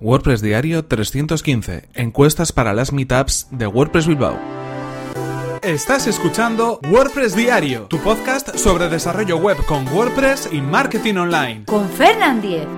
[0.00, 1.88] WordPress Diario 315.
[1.94, 4.38] Encuestas para las meetups de WordPress Bilbao.
[5.62, 11.64] Estás escuchando WordPress Diario, tu podcast sobre desarrollo web con WordPress y marketing online.
[11.64, 12.68] Con Fernand Diez.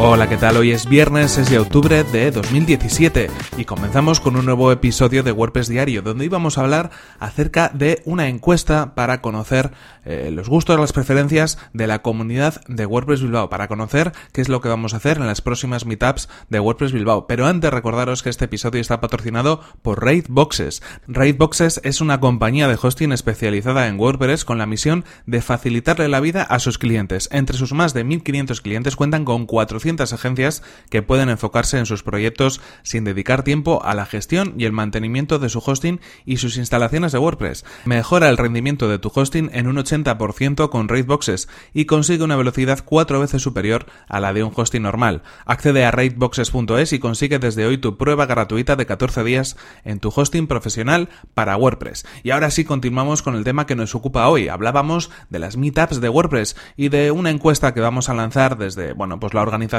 [0.00, 0.56] Hola, ¿qué tal?
[0.56, 5.32] Hoy es viernes 6 de octubre de 2017 y comenzamos con un nuevo episodio de
[5.32, 9.72] WordPress Diario donde íbamos a hablar acerca de una encuesta para conocer
[10.04, 14.48] eh, los gustos, las preferencias de la comunidad de WordPress Bilbao, para conocer qué es
[14.48, 17.26] lo que vamos a hacer en las próximas meetups de WordPress Bilbao.
[17.26, 20.80] Pero antes recordaros que este episodio está patrocinado por Raidboxes.
[21.08, 26.20] Raidboxes es una compañía de hosting especializada en WordPress con la misión de facilitarle la
[26.20, 27.28] vida a sus clientes.
[27.32, 32.02] Entre sus más de 1500 clientes cuentan con 400 agencias que pueden enfocarse en sus
[32.02, 36.56] proyectos sin dedicar tiempo a la gestión y el mantenimiento de su hosting y sus
[36.56, 37.64] instalaciones de WordPress.
[37.84, 42.80] Mejora el rendimiento de tu hosting en un 80% con Raidboxes y consigue una velocidad
[42.84, 45.22] cuatro veces superior a la de un hosting normal.
[45.46, 50.12] Accede a raidboxes.es y consigue desde hoy tu prueba gratuita de 14 días en tu
[50.14, 52.06] hosting profesional para WordPress.
[52.22, 54.48] Y ahora sí continuamos con el tema que nos ocupa hoy.
[54.48, 58.92] Hablábamos de las meetups de WordPress y de una encuesta que vamos a lanzar desde,
[58.92, 59.77] bueno, pues la organización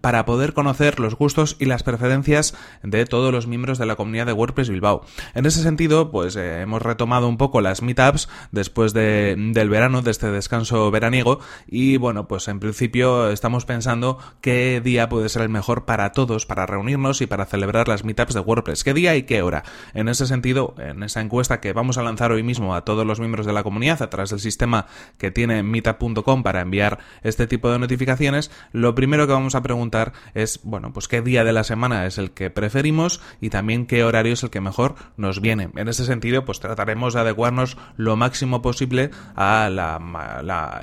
[0.00, 4.26] para poder conocer los gustos y las preferencias de todos los miembros de la comunidad
[4.26, 5.04] de WordPress Bilbao.
[5.34, 10.02] En ese sentido, pues eh, hemos retomado un poco las meetups después de, del verano,
[10.02, 15.42] de este descanso veraniego, y bueno, pues en principio estamos pensando qué día puede ser
[15.42, 18.84] el mejor para todos, para reunirnos y para celebrar las meetups de WordPress.
[18.84, 19.64] ¿Qué día y qué hora?
[19.94, 23.20] En ese sentido, en esa encuesta que vamos a lanzar hoy mismo a todos los
[23.20, 24.86] miembros de la comunidad a través del sistema
[25.18, 30.12] que tiene meetup.com para enviar este tipo de notificaciones, lo primero que vamos a preguntar
[30.34, 34.02] es, bueno, pues qué día de la semana es el que preferimos y también qué
[34.02, 35.70] horario es el que mejor nos viene.
[35.76, 39.70] En ese sentido, pues trataremos de adecuarnos lo máximo posible a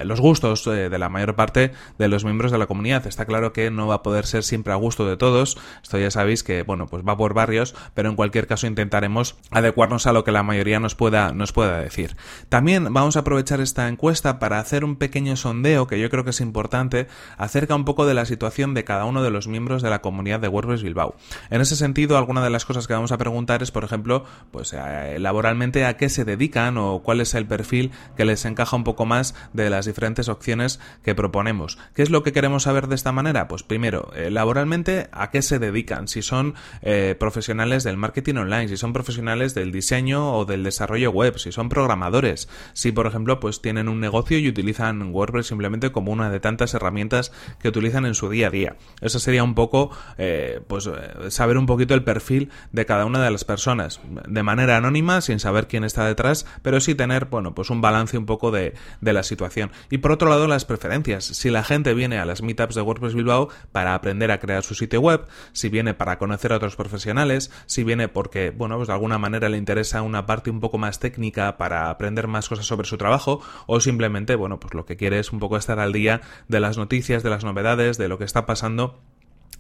[0.06, 3.06] los gustos eh, de la mayor parte de los miembros de la comunidad.
[3.08, 5.58] Está claro que no va a poder ser siempre a gusto de todos.
[5.84, 10.08] Esto ya sabéis que, bueno, pues va por barrios, pero en cualquier caso intentaremos adecuarnos
[10.08, 12.16] a lo que la mayoría nos pueda, nos pueda decir.
[12.48, 16.30] También vamos a aprovechar esta encuesta para hacer un pequeño sondeo que yo creo que
[16.30, 19.90] es importante acerca un poco de la situación de cada uno de los miembros de
[19.90, 21.16] la comunidad de WordPress Bilbao.
[21.50, 24.74] En ese sentido, alguna de las cosas que vamos a preguntar es, por ejemplo, pues
[24.74, 28.84] eh, laboralmente a qué se dedican o cuál es el perfil que les encaja un
[28.84, 31.78] poco más de las diferentes opciones que proponemos.
[31.96, 33.48] ¿Qué es lo que queremos saber de esta manera?
[33.48, 38.68] Pues primero, eh, laboralmente a qué se dedican, si son eh, profesionales del marketing online,
[38.68, 43.40] si son profesionales del diseño o del desarrollo web, si son programadores, si por ejemplo
[43.40, 48.06] pues tienen un negocio y utilizan WordPress simplemente como una de tantas herramientas que utilizan
[48.06, 48.76] en su día día a día.
[49.02, 53.24] Eso sería un poco, eh, pues, eh, saber un poquito el perfil de cada una
[53.24, 57.56] de las personas, de manera anónima, sin saber quién está detrás, pero sí tener, bueno,
[57.56, 59.72] pues un balance un poco de, de la situación.
[59.90, 61.26] Y por otro lado, las preferencias.
[61.26, 64.76] Si la gente viene a las meetups de WordPress Bilbao para aprender a crear su
[64.76, 68.94] sitio web, si viene para conocer a otros profesionales, si viene porque, bueno, pues de
[68.94, 72.88] alguna manera le interesa una parte un poco más técnica para aprender más cosas sobre
[72.88, 76.22] su trabajo, o simplemente, bueno, pues lo que quiere es un poco estar al día
[76.48, 79.00] de las noticias, de las novedades, de lo que está pasando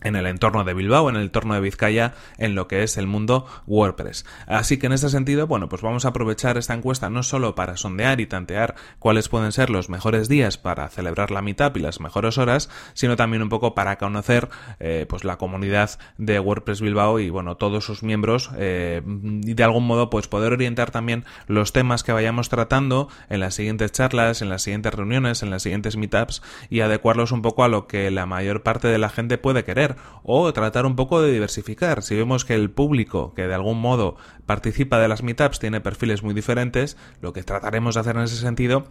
[0.01, 3.07] en el entorno de Bilbao, en el entorno de Vizcaya, en lo que es el
[3.07, 4.25] mundo WordPress.
[4.47, 7.77] Así que en ese sentido, bueno, pues vamos a aprovechar esta encuesta no solo para
[7.77, 11.99] sondear y tantear cuáles pueden ser los mejores días para celebrar la meetup y las
[11.99, 17.19] mejores horas, sino también un poco para conocer eh, pues la comunidad de WordPress Bilbao
[17.19, 21.73] y bueno, todos sus miembros eh, y de algún modo pues poder orientar también los
[21.73, 25.97] temas que vayamos tratando en las siguientes charlas, en las siguientes reuniones, en las siguientes
[25.97, 29.63] meetups y adecuarlos un poco a lo que la mayor parte de la gente puede
[29.63, 29.84] querer
[30.23, 32.01] o tratar un poco de diversificar.
[32.01, 34.15] Si vemos que el público que de algún modo
[34.45, 38.37] participa de las meetups tiene perfiles muy diferentes, lo que trataremos de hacer en ese
[38.37, 38.87] sentido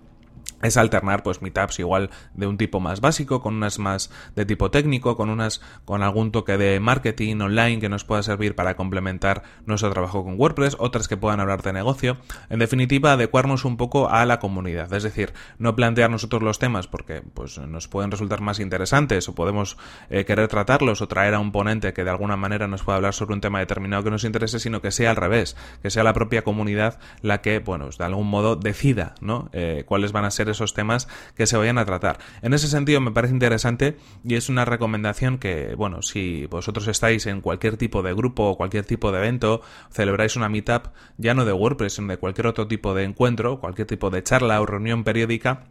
[0.63, 4.71] es alternar pues meetups igual de un tipo más básico con unas más de tipo
[4.71, 9.43] técnico con unas con algún toque de marketing online que nos pueda servir para complementar
[9.67, 12.17] nuestro trabajo con WordPress otras que puedan hablar de negocio.
[12.49, 16.87] En definitiva adecuarnos un poco a la comunidad es decir no plantear nosotros los temas
[16.87, 19.77] porque pues nos pueden resultar más interesantes o podemos
[20.11, 23.15] eh, querer tratarlos o traer a un ponente que de alguna manera nos pueda hablar
[23.15, 26.13] sobre un tema determinado que nos interese sino que sea al revés que sea la
[26.13, 30.44] propia comunidad la que bueno de algún modo decida no eh, cuáles van a ser
[30.49, 32.19] esos temas que se vayan a tratar.
[32.43, 37.27] En ese sentido me parece interesante y es una recomendación que, bueno, si vosotros estáis
[37.27, 40.89] en cualquier tipo de grupo o cualquier tipo de evento, celebráis una meetup,
[41.19, 44.61] ya no de WordPress, sino de cualquier otro tipo de encuentro, cualquier tipo de charla
[44.61, 45.67] o reunión periódica,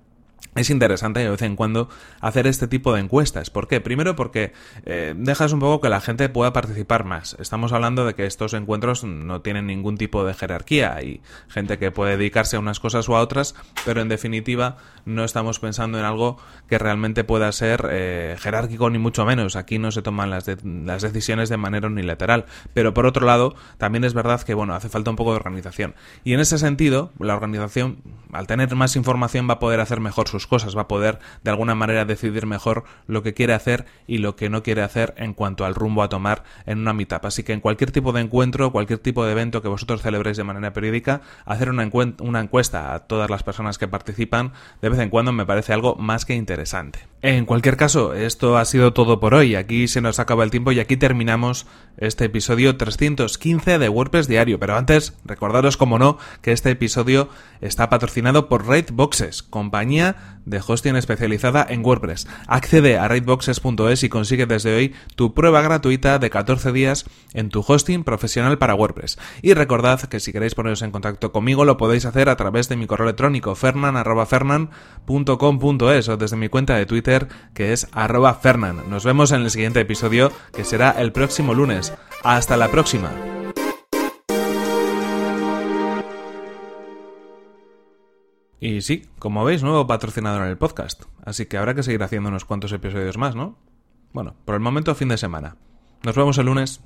[0.55, 1.89] es interesante de vez en cuando
[2.21, 3.49] hacer este tipo de encuestas.
[3.49, 3.81] ¿Por qué?
[3.81, 4.53] Primero porque
[4.85, 7.35] eh, dejas un poco que la gente pueda participar más.
[7.39, 10.93] Estamos hablando de que estos encuentros no tienen ningún tipo de jerarquía.
[10.95, 15.23] Hay gente que puede dedicarse a unas cosas o a otras, pero en definitiva no
[15.23, 16.37] estamos pensando en algo
[16.69, 19.55] que realmente pueda ser eh, jerárquico ni mucho menos.
[19.55, 22.45] Aquí no se toman las, las decisiones de manera unilateral.
[22.73, 25.95] Pero por otro lado, también es verdad que bueno, hace falta un poco de organización.
[26.23, 27.97] Y en ese sentido, la organización,
[28.31, 31.51] al tener más información, va a poder hacer mejor sus cosas, va a poder de
[31.51, 35.33] alguna manera decidir mejor lo que quiere hacer y lo que no quiere hacer en
[35.33, 37.25] cuanto al rumbo a tomar en una mitad.
[37.25, 40.43] Así que en cualquier tipo de encuentro, cualquier tipo de evento que vosotros celebréis de
[40.43, 41.89] manera periódica, hacer una,
[42.19, 45.95] una encuesta a todas las personas que participan de vez en cuando me parece algo
[45.95, 47.07] más que interesante.
[47.21, 49.55] En cualquier caso, esto ha sido todo por hoy.
[49.55, 51.65] Aquí se nos acaba el tiempo y aquí terminamos
[51.97, 54.59] este episodio 315 de WordPress Diario.
[54.59, 57.29] Pero antes, recordaros, como no, que este episodio
[57.61, 60.15] está patrocinado por Raidboxes, compañía
[60.45, 62.27] de hosting especializada en WordPress.
[62.47, 67.65] Accede a raidboxes.es y consigue desde hoy tu prueba gratuita de 14 días en tu
[67.65, 69.17] hosting profesional para WordPress.
[69.41, 72.75] Y recordad que si queréis poneros en contacto conmigo lo podéis hacer a través de
[72.75, 77.87] mi correo electrónico fernan.fernan.com.es o desde mi cuenta de Twitter que es
[78.41, 78.83] fernan.
[78.89, 81.93] Nos vemos en el siguiente episodio que será el próximo lunes.
[82.23, 83.42] Hasta la próxima.
[88.65, 91.03] Y sí, como veis, nuevo patrocinador en el podcast.
[91.25, 93.57] Así que habrá que seguir haciendo unos cuantos episodios más, ¿no?
[94.13, 95.57] Bueno, por el momento fin de semana.
[96.03, 96.79] Nos vemos el lunes.